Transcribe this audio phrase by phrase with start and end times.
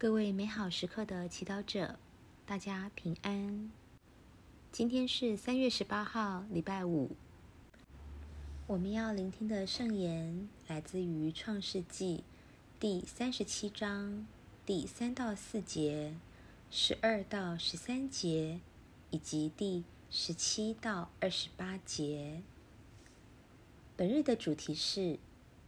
[0.00, 1.98] 各位美好时刻的祈祷者，
[2.46, 3.68] 大家平安。
[4.70, 7.16] 今天是三月十八号，礼拜五。
[8.68, 12.22] 我们要聆听的圣言来自于创世纪
[12.78, 14.24] 第三十七章
[14.64, 16.14] 第三到四节、
[16.70, 18.60] 十二到十三节
[19.10, 22.40] 以及第十七到二十八节。
[23.96, 25.18] 本日的主题是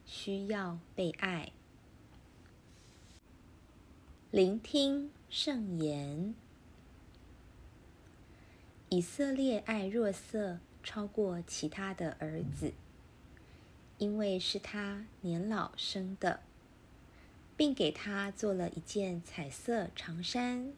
[0.06, 1.50] 需要被爱。
[4.32, 6.36] 聆听圣言。
[8.88, 12.72] 以色列爱若瑟超过其他的儿子，
[13.98, 16.42] 因为是他年老生的，
[17.56, 20.72] 并给他做了一件彩色长衫。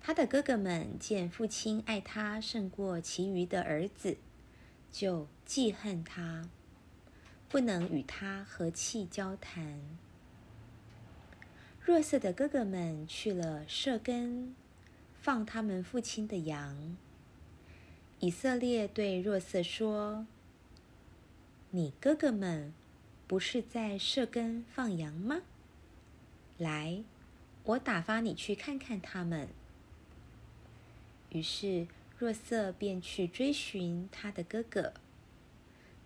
[0.00, 4.18] 他的哥哥们见父亲爱他胜过其余的儿子，
[4.92, 6.48] 就记恨他，
[7.48, 9.80] 不能与他和气交谈。
[11.86, 14.56] 若瑟的哥哥们去了舍根，
[15.20, 16.96] 放他们父亲的羊。
[18.18, 20.26] 以色列对若瑟说
[21.70, 22.74] ：“你哥哥们
[23.28, 25.42] 不是在舍根放羊吗？
[26.58, 27.04] 来，
[27.62, 29.46] 我打发你去看看他们。”
[31.30, 31.86] 于是
[32.18, 34.94] 若瑟便去追寻他的哥哥，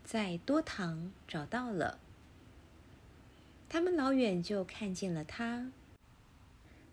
[0.04, 1.98] 在多堂找到了。
[3.72, 5.70] 他们老远就看见了他，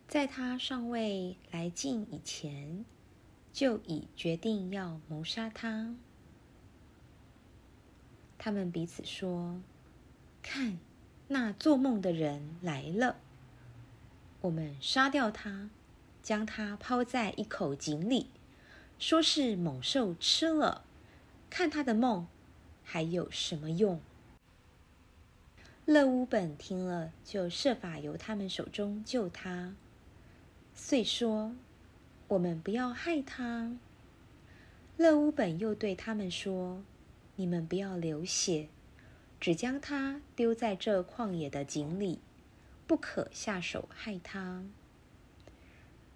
[0.08, 2.86] 在他尚未来近以前，
[3.52, 5.94] 就已决定要谋杀他。
[8.38, 9.59] 他们彼此说
[10.41, 10.80] ：“看，
[11.27, 13.17] 那做梦的人来了！
[14.39, 15.69] 我们杀掉他，
[16.23, 18.27] 将他抛在一口井里，
[18.97, 20.86] 说是猛兽吃了，
[21.49, 22.25] 看他的梦
[22.81, 23.99] 还有什么用？”
[25.83, 29.75] 勒乌本听了，就设法由他们手中救他，
[30.80, 31.53] 遂说
[32.30, 33.75] ：“我们不要害他。”
[34.95, 36.83] 勒乌本又对他们说
[37.36, 38.70] ：“你们不要流血，
[39.39, 42.20] 只将他丢在这旷野的井里，
[42.86, 44.64] 不可下手害他。”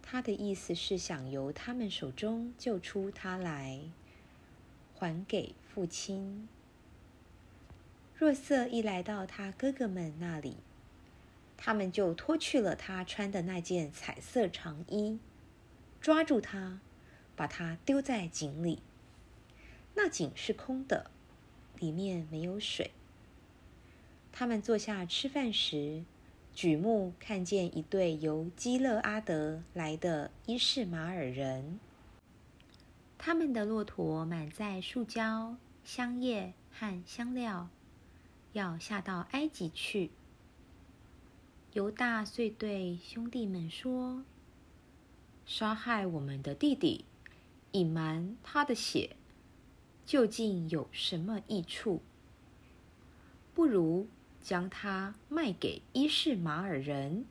[0.03, 3.81] 他的意思是想由他们手中救出他来，
[4.93, 6.47] 还给父亲。
[8.15, 10.57] 若瑟一来到他哥哥们那里，
[11.63, 15.19] 他们就脱去了他穿的那件彩色长衣，
[16.01, 16.79] 抓住他，
[17.35, 18.81] 把他丢在井里。
[19.93, 21.11] 那井是空的，
[21.77, 22.89] 里面没有水。
[24.31, 26.03] 他们坐下吃饭时，
[26.51, 31.79] 举目看见一对由基勒阿德来的伊士马尔人，
[33.19, 37.69] 他们的骆驼满载树胶、香叶和香料。
[38.53, 40.09] 要下到埃及去。
[41.73, 44.25] 犹大遂对兄弟们说
[45.47, 47.05] ：“杀害我们的弟弟，
[47.71, 49.15] 隐瞒他的血，
[50.05, 52.01] 究竟有什么益处？
[53.53, 54.09] 不如
[54.41, 57.23] 将他卖给伊士马尔人，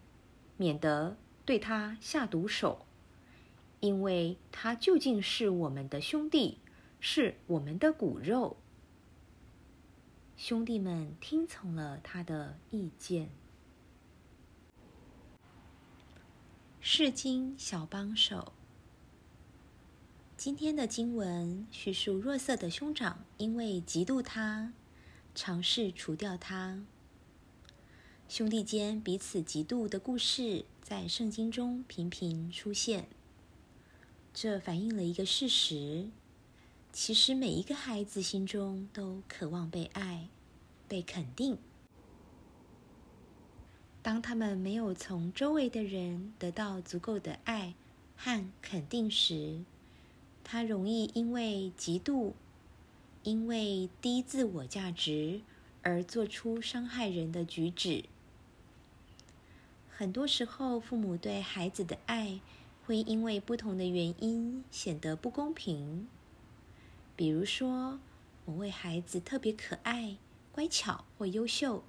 [0.56, 2.86] 免得对他下毒手，
[3.80, 6.56] 因为他究竟是我们的兄弟，
[6.98, 8.56] 是我们的骨肉。”
[10.38, 13.28] 兄弟们听从了他的意见。
[16.82, 18.54] 世经小帮手，
[20.34, 24.72] 今天的经文叙述若瑟的兄长因为嫉妒他，
[25.34, 26.82] 尝试除掉他。
[28.30, 33.08] 兄弟间彼此嫉妒的故事在圣经中频频出现。
[34.32, 36.08] 这反映了一个事实。
[36.94, 40.28] 其实每一个孩子心中都渴望被爱、
[40.88, 41.58] 被肯定。
[44.02, 47.74] 当他们没有从周围的人得到足够的爱
[48.16, 49.60] 和肯定时，
[50.42, 52.32] 他容易因为嫉妒、
[53.22, 55.42] 因为低自我价值
[55.82, 58.04] 而做出伤害人的举止。
[59.90, 62.41] 很多时候，父母对孩子的爱
[62.86, 66.08] 会因为不同的原因显得不公平。
[67.14, 68.00] 比如说，
[68.46, 70.16] 某位孩子特别可爱、
[70.53, 71.84] 乖巧或优秀，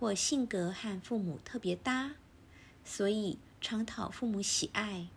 [0.00, 2.12] 或性格和父母特别搭，
[2.82, 5.08] 所以常讨父母喜爱；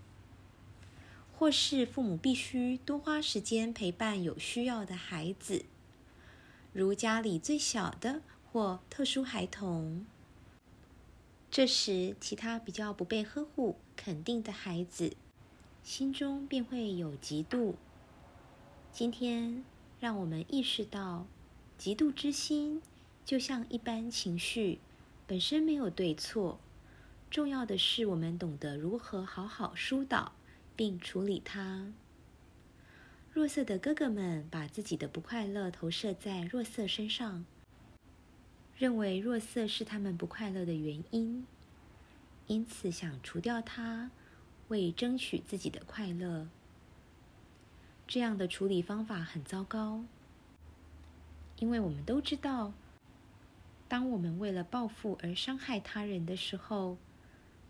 [1.31, 5.63] 或是父母必须多花时间陪伴有需要的孩子，
[6.73, 8.21] 如家里最小的
[8.51, 10.05] 或特殊孩童。
[11.49, 15.15] 这时，其他比较不被呵护、肯定的孩子，
[15.81, 17.75] 心中便会有嫉妒。
[18.91, 19.63] 今天，
[20.01, 21.25] 让我们意识到，
[21.79, 22.81] 嫉妒之心
[23.25, 24.79] 就像一般情绪，
[25.25, 26.59] 本身没有对错，
[27.29, 30.33] 重要的是我们懂得如何好好疏导
[30.75, 31.93] 并处理它。
[33.31, 37.45] 弱色的哥哥们把自己的不快乐投射在弱色身上，
[38.77, 41.47] 认为弱色是他们不快乐的原因，
[42.47, 44.11] 因此想除掉它，
[44.67, 46.47] 为争取自己的快乐。
[48.05, 50.03] 这样的处理方法很糟糕，
[51.57, 52.73] 因为我们都知道，
[53.93, 56.97] 当我们为了报复而伤害他人的时候，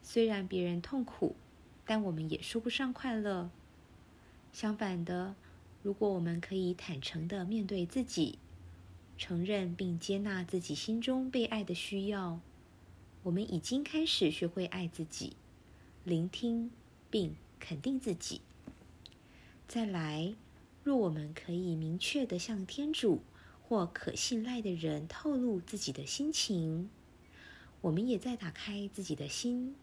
[0.01, 1.35] 虽然别人痛苦，
[1.83, 3.49] 但我们也说不上快乐。
[4.53, 5.35] 相反的，
[5.81, 8.39] 如果我们可以坦诚的面对自己，
[9.17, 12.39] 承认并接纳自己心中被爱的需要，
[13.23, 15.35] 我们已经开始学会爱自己，
[16.05, 16.71] 聆听
[17.09, 18.39] 并肯定自己。
[19.67, 20.33] 再来，
[20.85, 23.21] 若我们可以明确的向天主
[23.67, 26.89] 或可信赖的人透露自己的心情，
[27.81, 29.75] 我们也在打开自己的心。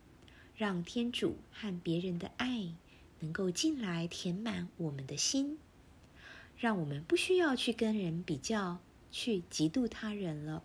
[0.56, 2.74] 让天主和别人的爱
[3.20, 5.58] 能够进来填满我们的心，
[6.58, 8.78] 让我们不需要去跟人比较，
[9.10, 10.62] 去嫉妒他人了。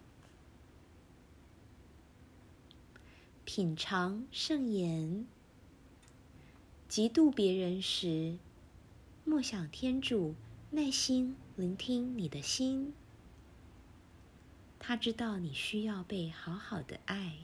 [3.46, 5.26] 品尝圣言，
[6.90, 8.38] 嫉妒别人时，
[9.24, 10.36] 默想天主，
[10.72, 12.92] 耐心聆听你的心，
[14.88, 17.38] 他知道你需要被好好的爱。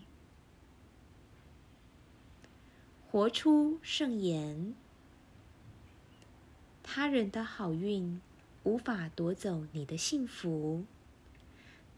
[3.10, 4.76] 活出圣言。
[6.84, 8.22] 他人的好运
[8.64, 10.86] 无法夺走你的幸福。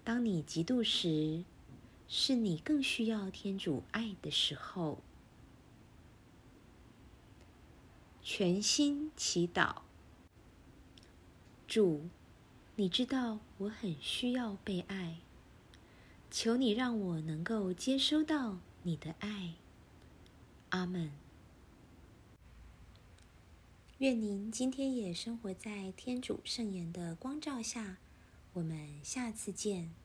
[0.05, 1.43] 当你嫉妒时，
[2.07, 4.99] 是你更需要天主爱的时候。
[8.21, 9.81] 全心祈祷，
[11.67, 12.07] 主，
[12.77, 15.17] 你知道我很需要被爱，
[16.33, 19.53] 求你让我能够接收到你的爱。
[20.69, 21.11] 阿门。
[23.99, 27.97] 愿您今天也生活在天主圣言的光照下。
[28.53, 30.02] 我们下次见。